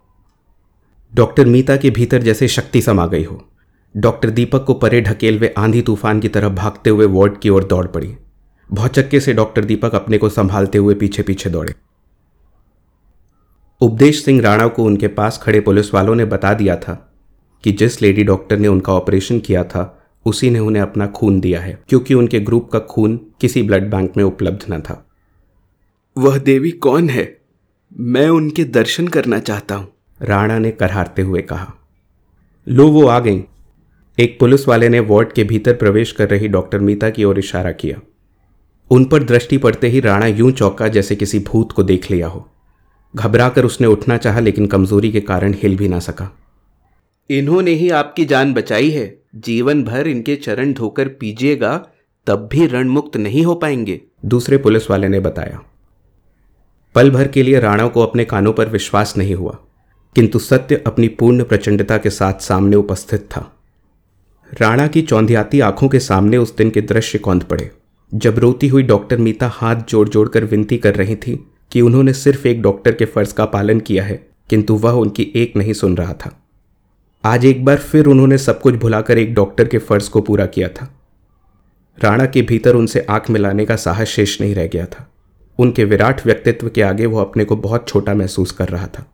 डॉक्टर 1.15 1.47
मीता 1.47 1.77
के 1.77 1.91
भीतर 1.91 2.23
जैसे 2.23 2.49
शक्ति 2.49 2.83
समा 2.83 3.07
गई 3.07 3.25
हो। 3.25 3.49
डॉक्टर 3.97 4.31
दीपक 4.31 4.65
को 4.65 4.75
परे 4.75 5.01
ढकेल 5.01 5.39
वे 5.39 5.55
आंधी 5.59 5.83
तूफ़ान 5.83 6.21
की 6.21 6.29
तरह 6.29 6.49
भागते 6.49 6.91
हुए 6.91 7.07
वार्ड 7.07 7.39
की 7.39 7.49
ओर 7.49 7.65
दौड़ 7.65 7.87
पड़ी। 7.87 8.17
भौचक्के 8.75 9.21
से 9.21 9.33
डॉक्टर 9.33 9.65
दीपक 9.65 9.95
अपने 9.95 10.19
को 10.19 10.29
संभालते 10.29 10.79
हुए 10.79 10.95
पीछे 10.95 11.23
पीछे 11.23 11.51
दौड़े। 11.51 11.75
उपदेश 13.81 14.25
सिंह 14.25 14.41
राणा 14.43 14.67
को 14.67 14.85
उनके 14.85 15.09
पास 15.09 15.39
खड़े 15.43 15.61
पुलिस 15.61 15.93
वालों 15.95 16.15
ने 16.15 16.25
बता 16.25 16.55
दिया 16.55 16.77
था 16.77 16.95
कि 17.65 17.73
जिस 17.73 18.01
लेडी 18.03 18.25
डॉक्टर 18.25 18.59
ने 18.59 18.69
उनका 18.69 18.93
ऑपरेशन 18.93 19.39
किया 19.41 19.63
था 19.65 19.85
उसी 20.27 20.51
ने 20.51 20.59
उन्हें 20.59 20.83
अपना 20.83 21.07
खून 21.07 21.39
दिया 21.41 21.61
है 21.61 21.79
क्योंकि 21.89 22.15
उनके 22.15 22.41
ग्रुप 22.41 22.71
का 22.71 22.79
खून 22.79 23.17
किसी 23.41 23.63
ब्लड 23.63 23.91
बैंक 23.91 24.17
में 24.17 24.25
उपलब्ध 24.25 24.65
न 24.71 24.81
था। 24.81 25.07
वह 26.17 26.39
देवी 26.39 26.71
कौन 26.71 27.09
है? 27.09 27.27
मैं 27.93 28.29
उनके 28.29 28.65
दर्शन 28.65 29.09
करना 29.09 29.39
चाहता 29.39 29.75
हूँ। 29.75 29.89
राणा 30.21 30.59
ने 30.59 30.71
करहारते 30.71 31.23
हुए 31.23 31.43
कहा 31.43 31.73
लो 32.67 32.89
वो 32.89 33.07
आ 33.07 33.19
गई। 33.19 33.45
एक 34.19 34.37
पुलिस 34.41 34.67
वाले 34.69 34.89
ने 34.89 35.01
वार्ड 35.01 35.33
के 35.33 35.45
भीतर 35.45 35.75
प्रवेश 35.75 36.13
कर 36.13 36.29
रही 36.29 36.49
डॉक्टर 36.49 36.79
मीता 36.79 37.11
की 37.11 37.25
ओर 37.25 37.39
इशारा 37.39 37.73
किया। 37.73 38.01
उन 38.91 39.05
पर 39.05 39.23
दृष्टि 39.23 39.59
पड़ते 39.59 39.89
ही 39.89 40.01
राणा 40.01 40.27
यूँ 40.27 40.53
चौका 40.53 40.89
जैसे 40.89 41.17
किसी 41.17 41.39
भूत 41.39 41.73
को 41.73 41.83
देख 41.83 42.11
लिया 42.11 42.27
हो। 42.27 42.51
घबराकर 43.17 43.65
उसने 43.65 43.87
उठना 43.87 44.17
चाहा, 44.17 44.41
लेकिन 44.41 44.67
कमज़ोरी 44.67 45.13
के 45.13 45.21
कारण 45.21 45.55
हिल 45.55 45.77
भी 45.77 45.89
ना 45.89 45.99
सका। 45.99 46.37
इन्होंने 47.31 47.71
ही 47.71 47.91
आपकी 47.91 48.25
जान 48.25 48.55
बचाई 48.55 48.91
है। 48.91 49.23
जीवन 49.35 49.85
भर 49.85 50.07
इनके 50.07 50.37
चरण 50.37 50.73
धोकर 50.73 51.09
पीजिएगा, 51.09 51.87
तब 52.27 52.49
भी 52.53 52.67
रणमुक्त 52.67 53.17
नहीं 53.17 53.45
हो 53.45 53.55
पाएँगे, 53.55 54.01
दूसरे 54.25 54.57
पुलिस 54.57 54.91
वाले 54.91 55.09
ने 55.09 55.21
बताया। 55.21 55.61
पल 56.95 57.11
भर 57.11 57.29
के 57.29 57.43
लिए 57.43 57.61
राणा 57.61 57.87
को 57.87 58.01
अपने 58.01 58.25
कानों 58.25 58.53
पर 58.53 58.69
विश्वास 58.69 59.17
नहीं 59.17 59.35
हुआ, 59.35 59.59
किंतु 60.15 60.39
सत्य 60.39 60.83
अपनी 60.87 61.09
पूर्ण 61.09 61.45
प्रचंडता 61.45 61.99
के 61.99 62.11
साथ 62.11 62.35
सामने 62.35 62.77
उपस्थित 62.77 63.21
था। 63.21 63.57
राणा 64.61 64.87
की 64.87 65.03
चौंधियाती 65.03 65.61
आँखों 65.61 65.89
के 65.89 66.01
सामने 66.01 66.37
उस 66.37 66.57
दिन 66.57 66.71
के 66.71 66.81
दृश्य 66.81 67.19
कौंध 67.19 67.43
पड़े। 67.43 67.71
जब 68.13 68.39
रोती 68.39 68.69
हुई 68.69 68.83
डॉक्टर 68.83 69.19
मीता 69.19 69.47
हाथ 69.49 69.77
जोड़ 69.89 70.09
जोड़ 70.09 70.29
कर 70.29 70.45
विनती 70.45 70.77
कर 70.79 70.95
रही 70.95 71.15
थी 71.17 71.35
कि 71.73 71.81
उन्होंने 71.81 72.13
सिर्फ़ 72.13 72.47
एक 72.49 72.61
डॉक्टर 72.63 72.93
के 72.95 73.05
फ़र्ज़ 73.05 73.35
का 73.35 73.45
पालन 73.45 73.81
किया 73.81 74.05
है, 74.05 74.15
किंतु 74.51 74.75
वह 74.75 74.93
उनकी 74.93 75.31
एक 75.37 75.57
नहीं 75.57 75.73
सुन 75.73 75.97
रहा 75.97 76.13
था। 76.15 76.31
आज 77.25 77.45
एक 77.45 77.65
बार 77.65 77.77
फिर 77.77 78.07
उन्होंने 78.07 78.39
सब 78.39 78.61
कुछ 78.61 78.75
भुलाकर 78.75 79.19
एक 79.19 79.35
डॉक्टर 79.35 79.69
के 79.69 79.79
फ़र्ज़ 79.79 80.11
को 80.11 80.21
पूरा 80.21 80.47
किया 80.47 80.69
था। 80.69 80.89
राणा 81.99 82.27
के 82.27 82.43
भीतर 82.43 82.75
उनसे 82.75 83.01
आँख 83.01 83.31
मिलाने 83.31 83.65
का 83.65 83.77
साहस 83.77 84.09
शेष 84.09 84.41
नहीं 84.41 84.55
रह 84.55 84.67
गया 84.67 84.87
था। 84.87 85.09
उनके 85.59 85.85
विराट 85.85 86.25
व्यक्तित्व 86.27 86.69
के 86.69 86.83
आगे 86.83 87.07
वो 87.07 87.19
अपने 87.19 87.45
को 87.45 87.57
बहुत 87.57 87.89
छोटा 87.89 88.15
महसूस 88.15 88.53
कर 88.53 88.69
रहा 88.69 88.87
था। 88.89 89.07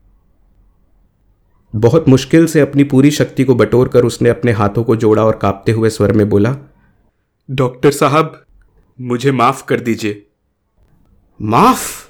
बहुत 1.73 2.09
मुश्किल 2.09 2.47
से 2.47 2.61
अपनी 2.61 2.85
पूरी 2.85 3.11
शक्ति 3.11 3.45
को 3.45 3.55
बटोर 3.55 3.89
कर 3.89 4.05
उसने 4.05 4.29
अपने 4.29 4.53
हाथों 4.53 4.85
को 4.85 4.97
जोड़ा 4.97 5.25
और 5.25 5.39
कांपते 5.43 5.73
हुए 5.73 5.91
स्वर 5.91 6.13
में 6.13 6.29
बोला, 6.29 6.57
डॉक्टर 7.49 7.91
साहब 7.91 8.41
मुझे 9.01 9.33
माफ़ 9.33 9.65
कर 9.65 9.81
दीजिए। 9.81 10.27
माफ़? 11.43 12.09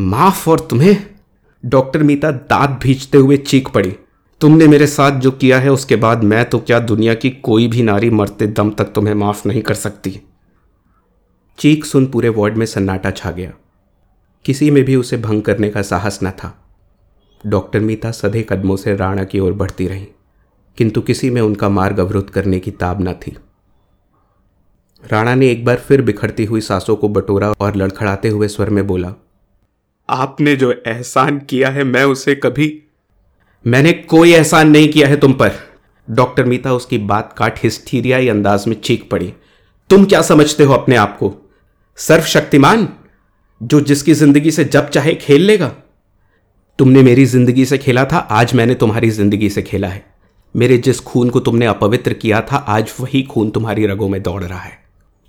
माफ़ 0.00 0.50
और 0.50 0.60
तुम्हें? 0.60 1.06
डॉक्टर 1.64 2.02
मीता 2.02 2.30
दांत 2.30 2.80
भींचते 2.82 3.18
हुए 3.18 3.36
चीख 3.36 3.68
पड़ी। 3.68 3.96
तुमने 4.40 4.66
मेरे 4.66 4.86
साथ 4.86 5.20
जो 5.20 5.30
किया 5.30 5.58
है, 5.58 5.72
उसके 5.72 5.96
बाद 5.96 6.24
मैं 6.24 6.50
तो 6.50 6.58
क्या 6.58 6.78
दुनिया 6.80 7.14
की 7.14 7.30
कोई 7.30 7.68
भी 7.68 7.82
नारी 7.82 8.10
मरते 8.10 8.46
दम 8.46 8.70
तक 8.70 8.84
तुम्हें 8.84 9.14
माफ़ 9.14 9.48
नहीं 9.48 9.62
कर 9.62 9.74
सकती? 9.74 10.20
चीख 11.58 11.84
सुन 11.84 12.06
पूरे 12.06 12.28
वार्ड 12.28 12.56
में 12.56 12.66
सन्नाटा 12.66 13.10
छा 13.10 13.30
गया। 13.30 13.52
किसी 14.44 14.70
में 14.70 14.84
भी 14.84 14.96
उसे 14.96 15.16
भंग 15.16 15.42
करने 15.42 15.70
का 15.70 15.82
साहस 15.82 16.20
न 16.22 16.30
था। 16.30 16.68
डॉक्टर 17.46 17.80
मीता 17.80 18.10
सधे 18.10 18.46
कदमों 18.48 18.76
से 18.76 18.96
राणा 18.96 19.24
की 19.24 19.38
ओर 19.38 19.52
बढ़ती 19.52 19.88
रही, 19.88 20.08
किंतु 20.76 21.00
किसी 21.00 21.30
में 21.30 21.42
उनका 21.42 21.68
मार्ग 21.68 22.00
अवरुद्ध 22.00 22.30
करने 22.30 22.60
की 22.60 22.70
ताब 22.70 23.08
न 23.08 23.12
थी। 23.12 23.36
राणा 25.02 25.34
ने 25.34 25.50
एक 25.50 25.64
बार 25.64 25.76
फिर 25.78 26.02
बिखरती 26.02 26.44
हुई 26.44 26.60
सांसों 26.60 26.96
को 26.96 27.08
बटोरा 27.08 27.50
और 27.60 27.76
लड़खड़ाते 27.76 28.28
हुए 28.28 28.48
स्वर 28.48 28.70
में 28.70 28.86
बोला, 28.86 29.12
आपने 30.08 30.54
जो 30.56 30.70
एहसान 30.72 31.38
किया 31.40 31.68
है, 31.68 31.84
मैं 31.84 32.04
उसे 32.04 32.34
कभी 32.34 32.82
मैंने 33.64 33.92
कोई 33.92 34.32
एहसान 34.32 34.70
नहीं 34.70 34.88
किया 34.88 35.08
है 35.08 35.16
तुम 35.16 35.32
पर। 35.32 35.52
डॉक्टर 36.08 36.44
मीता 36.44 36.72
उसकी 36.72 36.98
बात 36.98 37.34
काट 37.38 37.58
हिस्टीरियाई 37.62 38.28
अंदाज 38.28 38.66
में 38.68 38.74
चीख 38.80 39.08
पड़ी। 39.10 39.32
तुम 39.90 40.04
क्या 40.04 40.22
समझते 40.22 40.64
हो 40.64 40.74
अपने 40.74 40.96
आप 40.96 41.16
को? 41.18 41.34
सर्वशक्तिमान? 41.98 42.88
जो 43.60 43.80
जिसकी 43.80 44.14
ज़िंदगी 44.14 44.50
से 44.50 44.64
जब 44.64 44.88
चाहे 44.88 45.14
खेल 45.14 45.42
लेगा। 45.42 45.68
तुमने 46.78 47.02
मेरी 47.02 47.24
ज़िंदगी 47.26 47.64
से 47.64 47.78
खेला 47.78 48.04
था, 48.04 48.18
आज 48.18 48.54
मैंने 48.54 48.74
तुम्हारी 48.74 49.10
ज़िंदगी 49.10 49.50
से 49.50 49.62
खेला 49.62 49.88
है। 49.88 50.04
मेरे 50.54 50.78
जिस 50.78 51.00
खून 51.00 51.30
को 51.30 51.40
तुमने 51.40 51.66
अपवित्र 51.66 52.12
किया 52.12 52.40
था, 52.42 52.56
आज 52.56 52.92
वही 53.00 53.22
खून 53.22 53.50
तुम्हारी 53.50 53.86
रगों 53.86 54.08
में 54.08 54.22
दौड़ 54.22 54.42
रहा 54.42 54.58
है। 54.58 54.78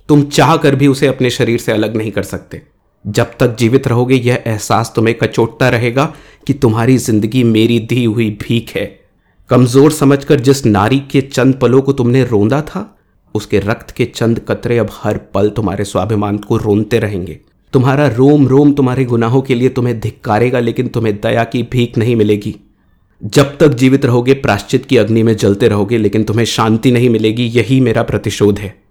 तुम 0.08 0.22
चाह 0.24 0.56
कर 0.56 0.74
भी 0.74 0.86
उसे 0.86 1.06
अपने 1.06 1.30
शरीर 1.30 1.58
से 1.58 1.72
अलग 1.72 1.96
नहीं 1.96 2.10
कर 2.10 2.22
सकते। 2.22 2.62
जब 3.04 3.30
तक 3.40 3.56
जीवित 3.56 3.86
रहोगे, 3.88 4.14
यह 4.14 4.42
एहसास 4.46 4.92
तुम्हें 4.96 5.16
कचोटता 5.18 5.68
रहेगा 5.68 6.12
कि 6.46 6.54
तुम्हारी 6.54 6.96
ज़िंदगी 6.98 7.44
मेरी 7.44 7.78
दी 7.78 8.04
हुई 8.04 8.30
भीख 8.42 8.74
है। 8.76 8.84
कमज़ोर 9.50 9.92
समझकर 9.92 10.40
जिस 10.40 10.64
नारी 10.66 10.98
के 11.10 11.20
चंद 11.20 11.54
पलों 11.54 11.80
को 11.82 11.92
तुमने 11.92 12.24
रोंदा 12.24 12.60
था, 12.62 12.98
उसके 13.34 13.58
रक्त 13.58 13.90
के 13.90 14.04
चंद 14.04 14.40
कतरे 14.48 14.78
अब 14.78 14.90
हर 14.92 15.18
पल 15.34 15.50
तुम्हारे 15.50 15.84
स्वाभिमान 15.84 16.38
को 16.38 16.56
रोनते 16.56 16.98
रहेंगे। 16.98 17.38
तुम्हारा 17.72 18.06
रोम 18.06 18.46
रोम 18.48 18.72
तुम्हारे 18.72 19.04
गुनाहों 19.04 19.42
के 19.42 19.54
लिए 19.54 19.68
तुम्हें 19.68 19.98
धिक्कारेगा, 20.00 20.58
लेकिन 20.58 20.88
तुम्हें 20.88 21.20
दया 21.20 21.44
की 21.44 21.62
भीख 21.62 21.98
नहीं 21.98 22.16
मिलेगी। 22.16 22.54
जब 23.22 23.56
तक 23.58 23.68
जीवित 23.68 24.04
रहोगे, 24.04 24.34
प्राश्चित 24.34 24.86
की 24.86 24.96
अग्नि 24.96 25.22
में 25.22 25.36
जलते 25.36 25.68
रहोगे, 25.68 25.98
लेकिन 25.98 26.24
तुम्हें 26.24 26.44
शांति 26.44 26.90
नहीं 26.90 27.10
मिलेगी, 27.10 27.46
यही 27.46 27.80
मेरा 27.80 28.02
प्रतिशोध 28.02 28.58
है। 28.58 28.81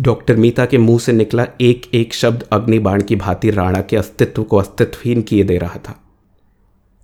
डॉक्टर 0.00 0.36
मीता 0.36 0.66
के 0.66 0.78
मुँह 0.78 0.98
से 0.98 1.12
निकला 1.12 1.46
एक 1.60 1.94
एक 1.94 2.14
शब्द 2.14 2.42
अग्निबाण 2.52 3.02
की 3.02 3.16
भांति 3.16 3.50
राणा 3.50 3.80
के 3.80 3.96
अस्तित्व 3.96 4.42
को 4.42 4.56
अस्तित्वहीन 4.56 5.22
किए 5.22 5.44
दे 5.44 5.58
रहा 5.58 5.76
था। 5.76 6.04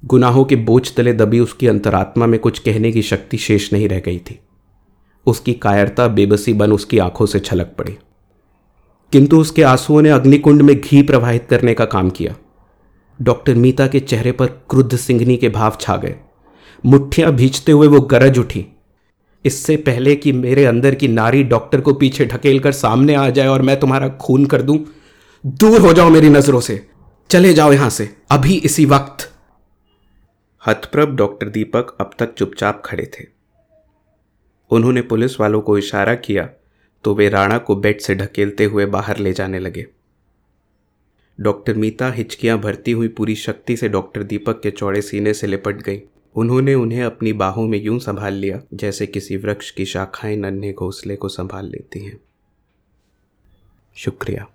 गुनाहों 0.04 0.44
के 0.44 0.56
बोझ 0.56 0.94
तले 0.94 1.12
दबी 1.12 1.40
उसकी 1.40 1.66
अंतरात्मा 1.66 2.26
में 2.26 2.40
कुछ 2.40 2.58
कहने 2.58 2.92
की 2.92 3.02
शक्ति 3.02 3.36
शेष 3.36 3.72
नहीं 3.72 3.88
रह 3.88 4.00
गई 4.00 4.18
थी। 4.18 4.40
उसकी 5.26 5.52
कायरता 5.52 6.08
बेबसी 6.08 6.52
बन 6.52 6.72
उसकी 6.72 6.98
आँखों 6.98 7.26
से 7.26 7.40
छलक 7.40 7.74
पड़ी। 7.78 7.96
किंतु 9.12 9.40
उसके 9.40 9.62
आंसुओं 9.62 10.02
ने 10.02 10.10
अग्निकुंड 10.10 10.62
में 10.62 10.80
घी 10.80 11.02
प्रवाहित 11.02 11.46
करने 11.50 11.74
का 11.74 11.84
काम 11.84 12.10
किया। 12.10 12.34
डॉक्टर 13.22 13.54
मीता 13.54 13.86
के 13.86 14.00
चेहरे 14.00 14.32
पर 14.32 14.46
क्रुद्ध 14.46 14.96
सिंघनी 14.96 15.36
के 15.36 15.48
भाव 15.48 15.76
छा 15.80 15.96
गए। 15.96 16.16
मुठ्ठियाँ 16.86 17.32
भींचते 17.32 17.72
हुए 17.72 17.86
वो 17.86 18.00
गरज 18.00 18.38
उठी। 18.38 18.66
इससे 19.44 19.76
पहले 19.78 20.14
कि 20.16 20.32
मेरे 20.32 20.64
अंदर 20.64 20.94
की 20.94 21.08
नारी 21.08 21.42
डॉक्टर 21.44 21.80
को 21.80 21.92
पीछे 21.94 22.24
ढकेल 22.26 22.58
कर 22.60 22.72
सामने 22.72 23.14
आ 23.14 23.28
जाए 23.30 23.46
और 23.46 23.62
मैं 23.62 23.78
तुम्हारा 23.80 24.08
खून 24.20 24.46
कर 24.46 24.62
दूँ, 24.62 24.78
दूर 25.44 25.80
हो 25.80 25.92
जाओ 25.92 26.10
मेरी 26.10 26.28
नज़रों 26.28 26.60
से। 26.60 26.80
चले 27.30 27.52
जाओ 27.54 27.72
यहाँ 27.72 27.90
से, 27.90 28.08
अभी 28.30 28.54
इसी 28.56 28.84
वक्त। 28.86 29.28
हथप्रभ 30.62 31.14
डॉक्टर 31.16 31.48
दीपक 31.48 31.96
अब 32.00 32.10
तक 32.18 32.34
चुपचाप 32.34 32.82
खड़े 32.84 33.10
थे। 33.14 33.24
उन्होंने 34.70 35.02
पुलिस 35.02 35.40
वालों 35.40 35.60
को 35.60 35.78
इशारा 35.78 36.14
किया 36.16 36.48
तो 37.04 37.14
वे 37.14 37.28
राणा 37.28 37.58
को 37.58 37.76
बेड 37.76 38.00
से 38.00 38.14
ढकेलते 38.14 38.64
हुए 38.64 38.86
बाहर 38.86 39.18
ले 39.18 39.32
जाने 39.32 39.58
लगे। 39.58 39.86
डॉक्टर 41.38 41.74
मीता 41.74 42.10
हिचकियाँ 42.12 42.58
भरती 42.58 42.92
हुई 42.92 43.08
पूरी 43.08 43.34
शक्ति 43.36 43.76
से 43.76 43.88
डॉक्टर 43.88 44.22
दीपक 44.22 44.60
के 44.62 44.70
चौड़े 44.70 45.02
सीने 45.02 45.34
से 45.34 45.46
लिपट 45.46 45.82
गई। 45.82 46.00
उन्होंने 46.36 46.74
उन्हें 46.74 47.02
अपनी 47.02 47.32
बाहों 47.32 47.68
में 47.68 47.82
यूँ 47.82 47.98
संभाल 47.98 48.34
लिया, 48.34 48.62
जैसे 48.74 49.06
किसी 49.06 49.36
वृक्ष 49.36 49.70
की 49.70 49.84
शाखाएँ 49.84 50.36
नन्हे 50.36 50.72
घोंसले 50.72 51.16
को 51.16 51.28
संभाल 51.28 51.66
लेती 51.66 52.00
हैं। 52.00 52.20
शुक्रिया। 53.96 54.46